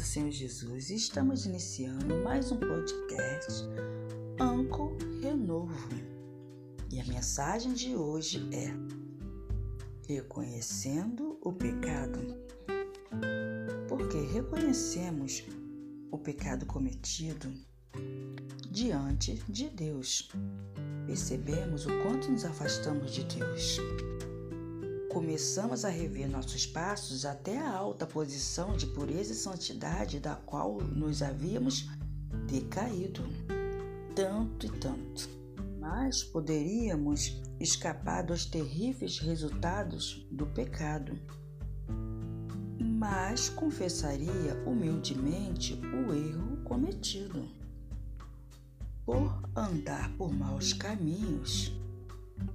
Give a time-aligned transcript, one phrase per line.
[0.00, 3.64] do Senhor Jesus, estamos iniciando mais um podcast
[4.40, 5.90] Anco Renovo.
[6.90, 8.72] E a mensagem de hoje é
[10.10, 12.18] Reconhecendo o pecado.
[13.90, 15.44] Porque reconhecemos
[16.10, 17.52] o pecado cometido
[18.70, 20.30] diante de Deus.
[21.06, 23.78] Percebemos o quanto nos afastamos de Deus
[25.10, 30.80] começamos a rever nossos passos até a alta posição de pureza e santidade da qual
[30.80, 31.88] nos havíamos
[32.46, 33.24] decaído
[34.14, 35.28] tanto e tanto.
[35.80, 41.18] Mas poderíamos escapar dos terríveis resultados do pecado.
[42.78, 47.48] Mas confessaria humildemente o erro cometido.
[49.04, 51.79] Por andar por maus caminhos,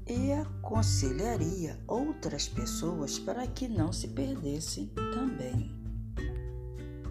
[0.08, 5.76] e aconselharia outras pessoas para que não se perdessem também.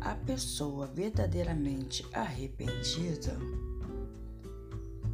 [0.00, 3.36] A pessoa verdadeiramente arrependida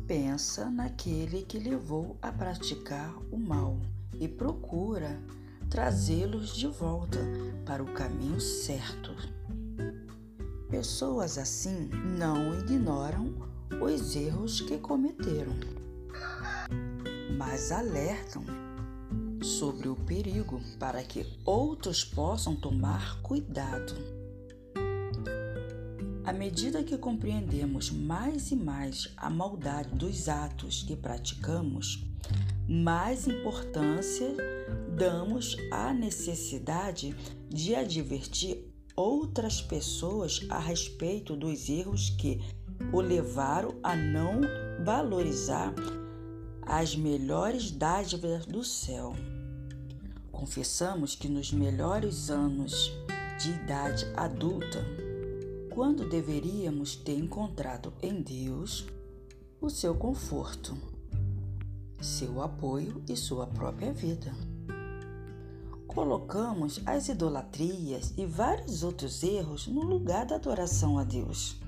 [0.07, 3.79] pensa naquele que levou a praticar o mal
[4.19, 5.23] e procura
[5.71, 7.19] trazê-los de volta
[7.65, 9.15] para o caminho certo.
[10.69, 13.33] Pessoas assim não ignoram
[13.81, 15.80] os erros que cometeram
[17.41, 18.45] mas alertam
[19.43, 23.95] sobre o perigo para que outros possam tomar cuidado.
[26.23, 32.07] À medida que compreendemos mais e mais a maldade dos atos que praticamos,
[32.69, 34.37] mais importância
[34.95, 37.17] damos à necessidade
[37.49, 42.39] de advertir outras pessoas a respeito dos erros que
[42.93, 44.43] o levaram a não
[44.85, 45.73] valorizar
[46.71, 49.13] as melhores dádivas do céu.
[50.31, 52.93] Confessamos que nos melhores anos
[53.41, 54.79] de idade adulta,
[55.75, 58.87] quando deveríamos ter encontrado em Deus
[59.61, 60.79] o seu conforto,
[62.01, 64.33] seu apoio e sua própria vida.
[65.89, 71.61] Colocamos as idolatrias e vários outros erros no lugar da adoração a Deus.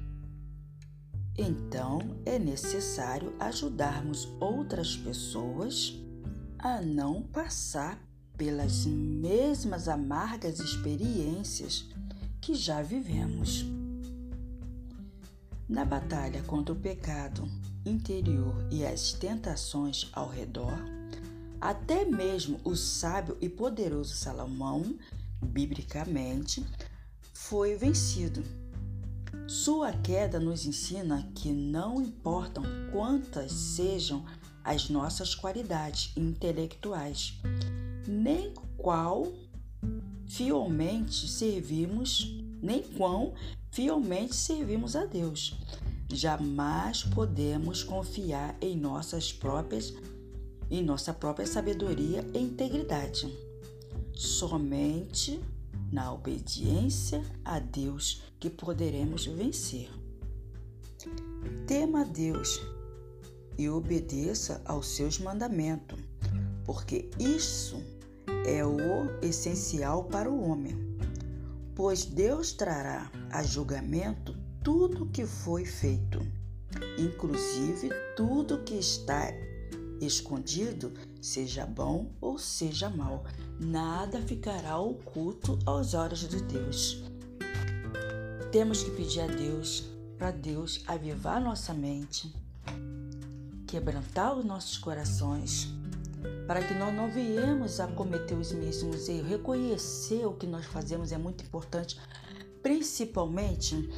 [1.36, 5.94] Então é necessário ajudarmos outras pessoas
[6.58, 7.98] a não passar
[8.36, 11.88] pelas mesmas amargas experiências
[12.40, 13.64] que já vivemos.
[15.68, 17.48] Na batalha contra o pecado
[17.86, 20.78] interior e as tentações ao redor,
[21.60, 24.98] até mesmo o sábio e poderoso Salomão,
[25.40, 26.64] biblicamente,
[27.32, 28.44] foi vencido
[29.46, 34.24] sua queda nos ensina que não importam quantas sejam
[34.64, 37.34] as nossas qualidades intelectuais,
[38.06, 39.32] nem qual
[40.26, 43.34] fielmente servimos, nem quão
[43.70, 45.58] fielmente servimos a Deus.
[46.08, 49.92] Jamais podemos confiar em nossas próprias
[50.70, 53.30] em nossa própria sabedoria e integridade.
[54.14, 55.38] Somente
[55.92, 59.90] na obediência a Deus que poderemos vencer.
[61.66, 62.60] Tema a Deus
[63.58, 66.00] e obedeça aos seus mandamentos,
[66.64, 67.76] porque isso
[68.46, 68.78] é o
[69.20, 70.74] essencial para o homem.
[71.74, 76.20] Pois Deus trará a julgamento tudo que foi feito,
[76.98, 79.30] inclusive tudo que está
[80.06, 83.24] escondido, seja bom ou seja mal,
[83.58, 87.02] nada ficará oculto aos olhos de Deus.
[88.50, 89.84] Temos que pedir a Deus,
[90.18, 92.34] para Deus avivar nossa mente,
[93.66, 95.68] quebrantar os nossos corações,
[96.46, 99.28] para que nós não viemos a cometer os mesmos erros.
[99.28, 101.98] Reconhecer o que nós fazemos é muito importante,
[102.62, 103.88] principalmente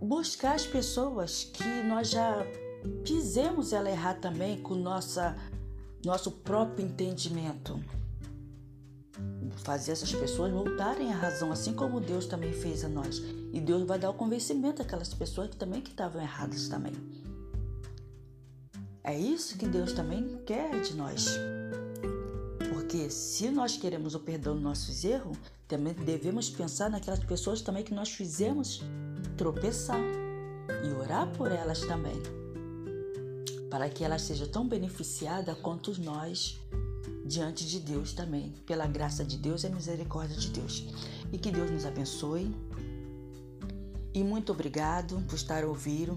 [0.00, 2.44] buscar as pessoas que nós já
[3.04, 5.36] fizemos ela errar também com nossa,
[6.04, 7.82] nosso próprio entendimento.
[9.58, 13.22] Fazer essas pessoas voltarem à razão, assim como Deus também fez a nós.
[13.52, 16.92] E Deus vai dar o convencimento àquelas pessoas que também que estavam erradas também.
[19.02, 21.38] É isso que Deus também quer de nós.
[22.72, 25.36] Porque se nós queremos o perdão dos nossos erros,
[25.68, 28.82] também devemos pensar naquelas pessoas também que nós fizemos
[29.36, 30.00] tropeçar
[30.84, 32.20] e orar por elas também
[33.74, 36.60] para que ela seja tão beneficiada quanto nós
[37.26, 40.84] diante de Deus também, pela graça de Deus e a misericórdia de Deus.
[41.32, 42.54] E que Deus nos abençoe.
[44.14, 46.16] E muito obrigado por estar ouvindo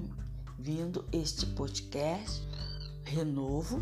[0.59, 2.43] vindo este podcast
[3.03, 3.81] Renovo.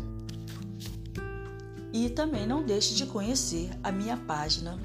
[1.92, 4.80] E também não deixe de conhecer a minha página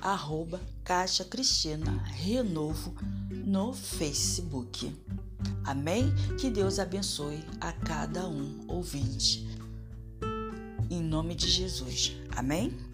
[0.00, 2.94] arroba Caixa Cristina Renovo
[3.44, 4.90] no Facebook.
[5.64, 6.12] Amém?
[6.38, 9.48] Que Deus abençoe a cada um ouvinte.
[10.90, 12.16] Em nome de Jesus.
[12.36, 12.89] Amém?